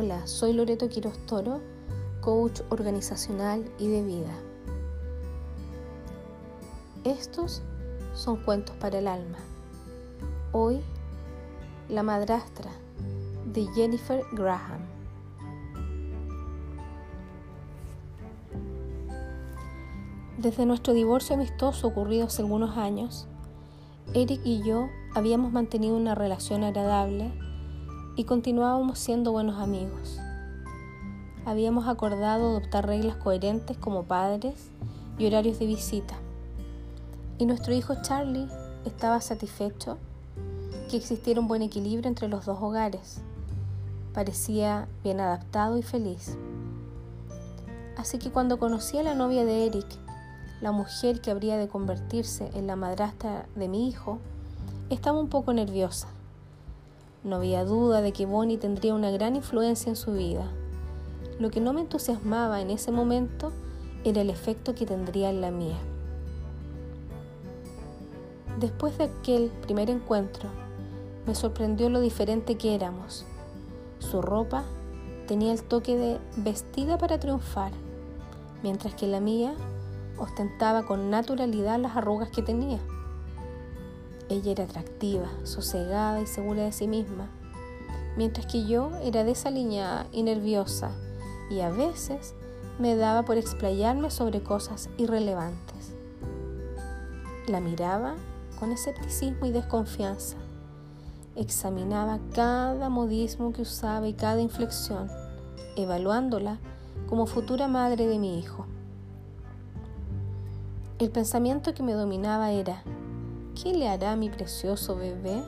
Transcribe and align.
Hola, 0.00 0.28
soy 0.28 0.52
Loreto 0.52 0.88
Quiroz 0.88 1.18
Toro, 1.26 1.60
coach 2.20 2.60
organizacional 2.68 3.68
y 3.80 3.88
de 3.88 4.04
vida. 4.04 4.32
Estos 7.02 7.62
son 8.14 8.36
cuentos 8.44 8.76
para 8.76 9.00
el 9.00 9.08
alma. 9.08 9.38
Hoy, 10.52 10.80
La 11.88 12.04
madrastra 12.04 12.70
de 13.52 13.66
Jennifer 13.74 14.22
Graham. 14.34 14.82
Desde 20.36 20.64
nuestro 20.64 20.92
divorcio 20.92 21.34
amistoso 21.34 21.88
ocurrido 21.88 22.26
hace 22.26 22.42
algunos 22.42 22.76
años, 22.76 23.26
Eric 24.14 24.42
y 24.44 24.62
yo 24.62 24.90
habíamos 25.16 25.50
mantenido 25.50 25.96
una 25.96 26.14
relación 26.14 26.62
agradable 26.62 27.32
y 28.18 28.24
continuábamos 28.24 28.98
siendo 28.98 29.30
buenos 29.30 29.60
amigos. 29.60 30.18
Habíamos 31.46 31.86
acordado 31.86 32.48
adoptar 32.48 32.84
reglas 32.84 33.14
coherentes 33.14 33.76
como 33.76 34.02
padres 34.02 34.70
y 35.18 35.26
horarios 35.28 35.60
de 35.60 35.66
visita. 35.66 36.16
Y 37.38 37.46
nuestro 37.46 37.72
hijo 37.74 37.94
Charlie 38.02 38.48
estaba 38.84 39.20
satisfecho 39.20 39.98
que 40.90 40.96
existiera 40.96 41.40
un 41.40 41.46
buen 41.46 41.62
equilibrio 41.62 42.08
entre 42.08 42.26
los 42.26 42.44
dos 42.44 42.58
hogares. 42.60 43.20
Parecía 44.12 44.88
bien 45.04 45.20
adaptado 45.20 45.78
y 45.78 45.82
feliz. 45.84 46.36
Así 47.96 48.18
que 48.18 48.32
cuando 48.32 48.58
conocí 48.58 48.98
a 48.98 49.04
la 49.04 49.14
novia 49.14 49.44
de 49.44 49.66
Eric, 49.66 49.86
la 50.60 50.72
mujer 50.72 51.20
que 51.20 51.30
habría 51.30 51.56
de 51.56 51.68
convertirse 51.68 52.50
en 52.54 52.66
la 52.66 52.74
madrastra 52.74 53.46
de 53.54 53.68
mi 53.68 53.88
hijo, 53.88 54.18
estaba 54.90 55.20
un 55.20 55.28
poco 55.28 55.52
nerviosa. 55.52 56.08
No 57.24 57.36
había 57.36 57.64
duda 57.64 58.00
de 58.00 58.12
que 58.12 58.26
Bonnie 58.26 58.58
tendría 58.58 58.94
una 58.94 59.10
gran 59.10 59.34
influencia 59.34 59.90
en 59.90 59.96
su 59.96 60.12
vida. 60.12 60.46
Lo 61.38 61.50
que 61.50 61.60
no 61.60 61.72
me 61.72 61.80
entusiasmaba 61.80 62.60
en 62.60 62.70
ese 62.70 62.92
momento 62.92 63.52
era 64.04 64.20
el 64.20 64.30
efecto 64.30 64.74
que 64.74 64.86
tendría 64.86 65.30
en 65.30 65.40
la 65.40 65.50
mía. 65.50 65.78
Después 68.60 68.98
de 68.98 69.04
aquel 69.04 69.50
primer 69.62 69.90
encuentro, 69.90 70.48
me 71.26 71.34
sorprendió 71.34 71.90
lo 71.90 72.00
diferente 72.00 72.56
que 72.56 72.74
éramos. 72.74 73.24
Su 73.98 74.22
ropa 74.22 74.64
tenía 75.26 75.52
el 75.52 75.62
toque 75.62 75.96
de 75.96 76.18
vestida 76.36 76.98
para 76.98 77.20
triunfar, 77.20 77.72
mientras 78.62 78.94
que 78.94 79.06
la 79.06 79.20
mía 79.20 79.54
ostentaba 80.18 80.86
con 80.86 81.10
naturalidad 81.10 81.78
las 81.78 81.96
arrugas 81.96 82.30
que 82.30 82.42
tenía. 82.42 82.78
Ella 84.28 84.52
era 84.52 84.64
atractiva, 84.64 85.28
sosegada 85.44 86.20
y 86.20 86.26
segura 86.26 86.64
de 86.64 86.72
sí 86.72 86.86
misma, 86.86 87.30
mientras 88.16 88.46
que 88.46 88.66
yo 88.66 88.90
era 89.02 89.24
desaliñada 89.24 90.06
y 90.12 90.22
nerviosa 90.22 90.90
y 91.50 91.60
a 91.60 91.70
veces 91.70 92.34
me 92.78 92.94
daba 92.94 93.24
por 93.24 93.36
explayarme 93.36 94.10
sobre 94.10 94.42
cosas 94.42 94.90
irrelevantes. 94.98 95.94
La 97.46 97.60
miraba 97.60 98.16
con 98.58 98.72
escepticismo 98.72 99.46
y 99.46 99.52
desconfianza. 99.52 100.36
Examinaba 101.36 102.18
cada 102.34 102.88
modismo 102.88 103.52
que 103.52 103.62
usaba 103.62 104.08
y 104.08 104.12
cada 104.12 104.40
inflexión, 104.40 105.08
evaluándola 105.76 106.58
como 107.08 107.26
futura 107.26 107.68
madre 107.68 108.06
de 108.06 108.18
mi 108.18 108.38
hijo. 108.38 108.66
El 110.98 111.10
pensamiento 111.10 111.74
que 111.74 111.84
me 111.84 111.92
dominaba 111.92 112.50
era, 112.50 112.82
¿Qué 113.60 113.72
le 113.72 113.88
hará 113.88 114.12
a 114.12 114.16
mi 114.16 114.30
precioso 114.30 114.94
bebé? 114.94 115.42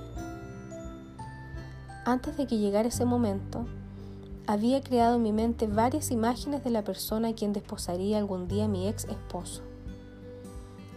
Antes 2.05 2.37
de 2.37 2.49
que 2.49 2.59
llegara 2.59 2.89
ese 2.89 3.05
momento, 3.05 3.67
había 4.49 4.81
creado 4.81 5.15
en 5.15 5.23
mi 5.23 5.33
mente 5.33 5.69
varias 5.69 6.11
imágenes 6.11 6.65
de 6.65 6.71
la 6.71 6.83
persona 6.83 7.29
a 7.29 7.35
quien 7.35 7.53
desposaría 7.53 8.19
algún 8.19 8.49
día 8.49 8.67
mi 8.67 8.89
ex 8.89 9.05
esposo. 9.05 9.63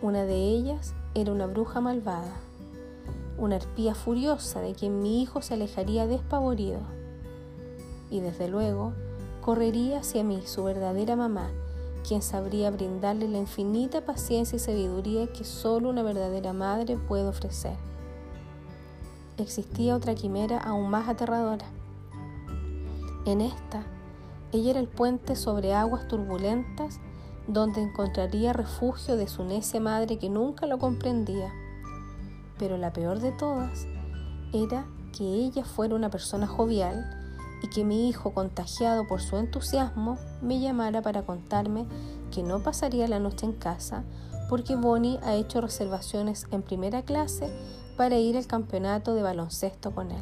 Una 0.01 0.23
de 0.23 0.37
ellas 0.37 0.95
era 1.13 1.31
una 1.31 1.45
bruja 1.45 1.81
malvada, 1.81 2.33
una 3.37 3.57
arpía 3.57 3.93
furiosa 3.93 4.61
de 4.61 4.73
quien 4.73 5.03
mi 5.03 5.21
hijo 5.21 5.43
se 5.43 5.53
alejaría 5.53 6.07
despavorido. 6.07 6.79
Y 8.09 8.21
desde 8.21 8.47
luego, 8.47 8.93
correría 9.41 9.99
hacia 9.99 10.23
mí 10.23 10.41
su 10.45 10.63
verdadera 10.63 11.15
mamá, 11.15 11.51
quien 12.07 12.21
sabría 12.21 12.69
brindarle 12.69 13.27
la 13.27 13.37
infinita 13.37 14.01
paciencia 14.01 14.57
y 14.57 14.59
sabiduría 14.59 15.27
que 15.27 15.43
solo 15.43 15.89
una 15.89 16.03
verdadera 16.03 16.53
madre 16.53 16.97
puede 16.97 17.27
ofrecer. 17.27 17.75
Existía 19.37 19.95
otra 19.95 20.13
quimera 20.13 20.59
aún 20.59 20.89
más 20.89 21.09
aterradora. 21.09 21.65
En 23.25 23.41
esta, 23.41 23.83
ella 24.51 24.71
era 24.71 24.79
el 24.79 24.87
puente 24.87 25.35
sobre 25.35 25.73
aguas 25.73 26.07
turbulentas 26.07 26.99
donde 27.47 27.81
encontraría 27.81 28.53
refugio 28.53 29.17
de 29.17 29.27
su 29.27 29.43
necia 29.43 29.79
madre 29.79 30.19
que 30.19 30.29
nunca 30.29 30.65
lo 30.65 30.77
comprendía. 30.77 31.51
Pero 32.59 32.77
la 32.77 32.93
peor 32.93 33.19
de 33.19 33.31
todas 33.31 33.87
era 34.53 34.85
que 35.17 35.23
ella 35.23 35.65
fuera 35.65 35.95
una 35.95 36.09
persona 36.09 36.47
jovial 36.47 37.22
y 37.63 37.69
que 37.69 37.85
mi 37.85 38.09
hijo, 38.09 38.33
contagiado 38.33 39.07
por 39.07 39.21
su 39.21 39.37
entusiasmo, 39.37 40.19
me 40.41 40.59
llamara 40.59 41.01
para 41.01 41.23
contarme 41.23 41.87
que 42.29 42.43
no 42.43 42.61
pasaría 42.61 43.07
la 43.07 43.19
noche 43.19 43.45
en 43.45 43.53
casa 43.53 44.03
porque 44.49 44.75
Bonnie 44.75 45.19
ha 45.23 45.33
hecho 45.33 45.61
reservaciones 45.61 46.45
en 46.51 46.61
primera 46.61 47.01
clase 47.03 47.49
para 47.97 48.19
ir 48.19 48.37
al 48.37 48.45
campeonato 48.45 49.15
de 49.15 49.23
baloncesto 49.23 49.91
con 49.95 50.11
él. 50.11 50.21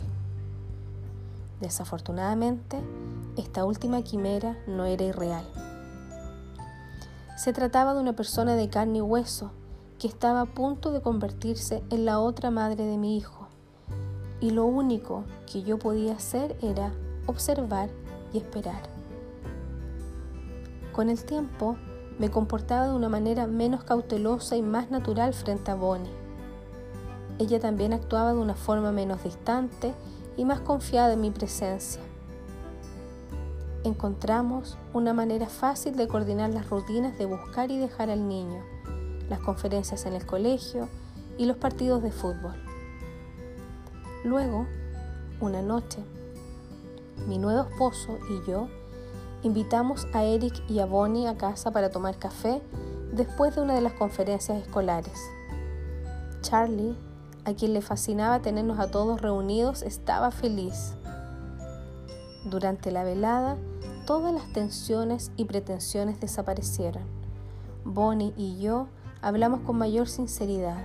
Desafortunadamente, 1.59 2.79
esta 3.37 3.65
última 3.65 4.03
quimera 4.03 4.57
no 4.67 4.85
era 4.85 5.03
irreal. 5.03 5.45
Se 7.35 7.53
trataba 7.53 7.93
de 7.93 8.01
una 8.01 8.13
persona 8.13 8.55
de 8.55 8.69
carne 8.69 8.99
y 8.99 9.01
hueso 9.01 9.51
que 9.99 10.07
estaba 10.07 10.41
a 10.41 10.45
punto 10.45 10.91
de 10.91 11.01
convertirse 11.01 11.83
en 11.89 12.05
la 12.05 12.19
otra 12.19 12.51
madre 12.51 12.85
de 12.85 12.97
mi 12.97 13.17
hijo, 13.17 13.47
y 14.39 14.51
lo 14.51 14.65
único 14.65 15.23
que 15.51 15.63
yo 15.63 15.77
podía 15.79 16.13
hacer 16.13 16.55
era 16.61 16.93
observar 17.25 17.89
y 18.33 18.37
esperar. 18.37 18.81
Con 20.93 21.09
el 21.09 21.23
tiempo 21.23 21.77
me 22.19 22.29
comportaba 22.29 22.87
de 22.87 22.93
una 22.93 23.09
manera 23.09 23.47
menos 23.47 23.83
cautelosa 23.83 24.55
y 24.55 24.61
más 24.61 24.91
natural 24.91 25.33
frente 25.33 25.71
a 25.71 25.75
Bonnie. 25.75 26.11
Ella 27.39 27.59
también 27.59 27.93
actuaba 27.93 28.33
de 28.33 28.39
una 28.39 28.55
forma 28.55 28.91
menos 28.91 29.23
distante 29.23 29.93
y 30.37 30.45
más 30.45 30.59
confiada 30.59 31.13
en 31.13 31.21
mi 31.21 31.31
presencia. 31.31 32.01
Encontramos 33.83 34.77
una 34.93 35.13
manera 35.13 35.47
fácil 35.47 35.95
de 35.95 36.07
coordinar 36.07 36.51
las 36.51 36.69
rutinas 36.69 37.17
de 37.17 37.25
buscar 37.25 37.71
y 37.71 37.79
dejar 37.79 38.11
al 38.11 38.27
niño, 38.27 38.61
las 39.27 39.39
conferencias 39.39 40.05
en 40.05 40.13
el 40.13 40.25
colegio 40.25 40.87
y 41.37 41.45
los 41.45 41.57
partidos 41.57 42.03
de 42.03 42.11
fútbol. 42.11 42.53
Luego, 44.23 44.67
una 45.39 45.63
noche, 45.63 46.03
mi 47.27 47.37
nuevo 47.37 47.67
esposo 47.69 48.17
y 48.29 48.49
yo 48.49 48.67
invitamos 49.43 50.07
a 50.13 50.23
Eric 50.23 50.53
y 50.69 50.79
a 50.79 50.85
Bonnie 50.85 51.27
a 51.27 51.37
casa 51.37 51.71
para 51.71 51.89
tomar 51.89 52.17
café 52.17 52.61
después 53.11 53.55
de 53.55 53.61
una 53.61 53.75
de 53.75 53.81
las 53.81 53.93
conferencias 53.93 54.57
escolares. 54.57 55.19
Charlie, 56.41 56.95
a 57.45 57.53
quien 57.53 57.73
le 57.73 57.81
fascinaba 57.81 58.41
tenernos 58.41 58.79
a 58.79 58.91
todos 58.91 59.21
reunidos, 59.21 59.81
estaba 59.81 60.31
feliz. 60.31 60.93
Durante 62.45 62.91
la 62.91 63.03
velada, 63.03 63.57
todas 64.05 64.33
las 64.33 64.51
tensiones 64.53 65.31
y 65.37 65.45
pretensiones 65.45 66.19
desaparecieron. 66.19 67.03
Bonnie 67.83 68.33
y 68.37 68.59
yo 68.59 68.87
hablamos 69.21 69.61
con 69.61 69.77
mayor 69.77 70.07
sinceridad 70.07 70.83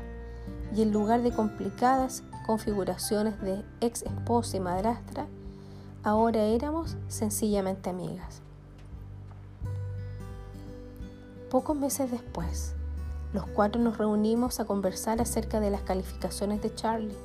y 0.74 0.82
en 0.82 0.92
lugar 0.92 1.22
de 1.22 1.32
complicadas 1.32 2.22
configuraciones 2.46 3.40
de 3.40 3.64
ex 3.80 4.02
esposa 4.02 4.56
y 4.56 4.60
madrastra, 4.60 5.26
Ahora 6.06 6.44
éramos 6.44 6.96
sencillamente 7.08 7.90
amigas. 7.90 8.40
Pocos 11.50 11.76
meses 11.76 12.12
después, 12.12 12.74
los 13.32 13.44
cuatro 13.48 13.82
nos 13.82 13.98
reunimos 13.98 14.60
a 14.60 14.66
conversar 14.66 15.20
acerca 15.20 15.58
de 15.58 15.70
las 15.70 15.82
calificaciones 15.82 16.62
de 16.62 16.72
Charlie. 16.72 17.18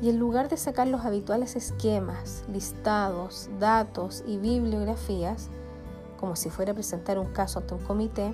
Y 0.00 0.10
en 0.10 0.20
lugar 0.20 0.48
de 0.48 0.56
sacar 0.56 0.86
los 0.86 1.04
habituales 1.04 1.56
esquemas, 1.56 2.44
listados, 2.52 3.50
datos 3.58 4.22
y 4.24 4.36
bibliografías, 4.36 5.48
como 6.20 6.36
si 6.36 6.50
fuera 6.50 6.70
a 6.70 6.76
presentar 6.76 7.18
un 7.18 7.32
caso 7.32 7.58
ante 7.58 7.74
un 7.74 7.80
comité, 7.80 8.32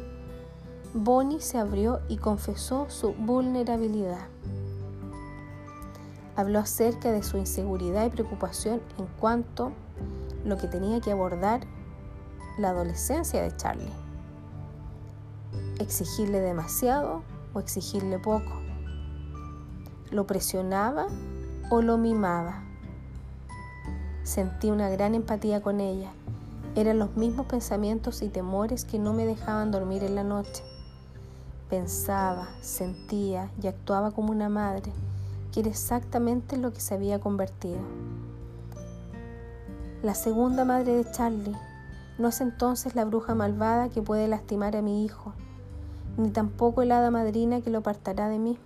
Bonnie 0.92 1.40
se 1.40 1.56
abrió 1.56 2.00
y 2.10 2.18
confesó 2.18 2.90
su 2.90 3.14
vulnerabilidad. 3.14 4.26
Habló 6.38 6.60
acerca 6.60 7.10
de 7.10 7.24
su 7.24 7.36
inseguridad 7.36 8.06
y 8.06 8.10
preocupación 8.10 8.80
en 8.96 9.06
cuanto 9.18 9.72
lo 10.44 10.56
que 10.56 10.68
tenía 10.68 11.00
que 11.00 11.10
abordar 11.10 11.62
la 12.58 12.68
adolescencia 12.68 13.42
de 13.42 13.56
Charlie. 13.56 13.90
Exigirle 15.80 16.38
demasiado 16.38 17.24
o 17.54 17.58
exigirle 17.58 18.20
poco. 18.20 18.52
Lo 20.12 20.28
presionaba 20.28 21.08
o 21.70 21.82
lo 21.82 21.98
mimaba. 21.98 22.62
Sentí 24.22 24.70
una 24.70 24.90
gran 24.90 25.16
empatía 25.16 25.60
con 25.60 25.80
ella. 25.80 26.12
Eran 26.76 27.00
los 27.00 27.16
mismos 27.16 27.46
pensamientos 27.46 28.22
y 28.22 28.28
temores 28.28 28.84
que 28.84 29.00
no 29.00 29.12
me 29.12 29.26
dejaban 29.26 29.72
dormir 29.72 30.04
en 30.04 30.14
la 30.14 30.22
noche. 30.22 30.62
Pensaba, 31.68 32.46
sentía 32.60 33.50
y 33.60 33.66
actuaba 33.66 34.12
como 34.12 34.30
una 34.30 34.48
madre, 34.48 34.92
que 35.52 35.60
era 35.60 35.68
exactamente 35.70 36.56
lo 36.56 36.72
que 36.72 36.80
se 36.80 36.94
había 36.94 37.20
convertido. 37.20 37.80
La 40.02 40.14
segunda 40.14 40.64
madre 40.64 40.92
de 40.92 41.10
Charlie 41.10 41.56
no 42.18 42.28
es 42.28 42.40
entonces 42.40 42.94
la 42.94 43.04
bruja 43.04 43.34
malvada 43.34 43.88
que 43.88 44.02
puede 44.02 44.28
lastimar 44.28 44.76
a 44.76 44.82
mi 44.82 45.04
hijo, 45.04 45.32
ni 46.16 46.30
tampoco 46.30 46.82
el 46.82 46.92
hada 46.92 47.10
madrina 47.10 47.60
que 47.60 47.70
lo 47.70 47.78
apartará 47.78 48.28
de 48.28 48.38
mí. 48.38 48.58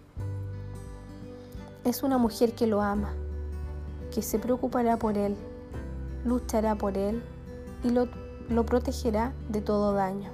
Es 1.84 2.02
una 2.02 2.18
mujer 2.18 2.54
que 2.54 2.66
lo 2.66 2.82
ama, 2.82 3.12
que 4.12 4.22
se 4.22 4.38
preocupará 4.38 4.98
por 4.98 5.18
él, 5.18 5.36
luchará 6.24 6.74
por 6.76 6.96
él 6.96 7.22
y 7.82 7.90
lo, 7.90 8.08
lo 8.48 8.66
protegerá 8.66 9.32
de 9.48 9.60
todo 9.60 9.92
daño. 9.92 10.30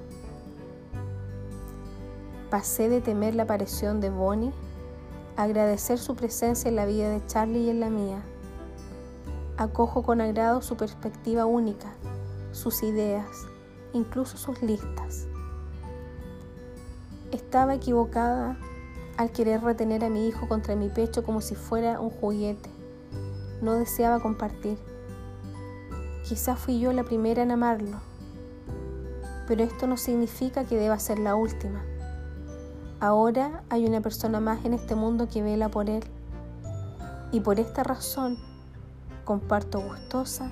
Pasé 2.50 2.89
de 2.89 3.00
temer 3.00 3.35
la 3.35 3.45
aparición 3.45 4.00
de 4.00 4.11
Bonnie 4.11 4.53
agradecer 5.44 5.99
su 5.99 6.17
presencia 6.17 6.69
en 6.69 6.75
la 6.75 6.85
vida 6.85 7.11
de 7.11 7.25
Charlie 7.26 7.61
y 7.61 7.70
en 7.70 7.79
la 7.79 7.90
mía. 7.90 8.23
Acojo 9.56 10.02
con 10.02 10.20
agrado 10.20 10.62
su 10.62 10.76
perspectiva 10.76 11.46
única, 11.46 11.93
sus 12.50 12.82
ideas, 12.82 13.29
incluso 13.93 14.37
sus 14.37 14.61
listas. 14.62 15.29
Estaba 17.31 17.75
equivocada 17.75 18.58
al 19.17 19.31
querer 19.31 19.62
retener 19.62 20.05
a 20.05 20.11
mi 20.11 20.26
hijo 20.26 20.49
contra 20.49 20.75
mi 20.75 20.88
pecho 20.88 21.23
como 21.23 21.40
si 21.40 21.55
fuera 21.55 22.00
un 22.00 22.11
juguete. 22.11 22.70
No 23.62 23.75
deseaba 23.75 24.19
compartir. 24.19 24.76
Quizás 26.29 26.58
fui 26.58 26.81
yo 26.81 26.93
la 26.93 27.05
primera 27.05 27.44
en 27.44 27.52
amarlo, 27.52 28.00
pero 29.46 29.62
esto 29.62 29.87
no 29.87 29.96
significa 29.96 30.64
que 30.64 30.76
deba 30.76 30.99
ser 30.99 31.20
la 31.20 31.37
última. 31.37 31.85
Ahora 33.00 33.62
hay 33.71 33.87
una 33.87 34.00
persona 34.00 34.41
más 34.41 34.65
en 34.65 34.75
este 34.75 34.97
mundo 34.97 35.29
que 35.29 35.43
vela 35.43 35.69
por 35.69 35.89
él. 35.89 36.03
Y 37.31 37.41
por 37.41 37.61
esta 37.61 37.85
razón 37.85 38.37
comparto 39.25 39.81
gustosa 39.81 40.50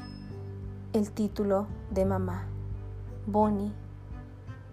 el 0.92 1.10
título 1.10 1.66
de 1.90 2.04
mamá. 2.04 2.44
Bonnie, 3.26 3.72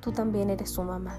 tú 0.02 0.12
también 0.12 0.52
eres 0.52 0.70
su 0.70 0.84
mamá. 0.84 1.18